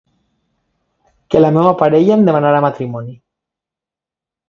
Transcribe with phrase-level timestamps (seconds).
[1.35, 3.15] Que la meua parella em demanara matrimoni.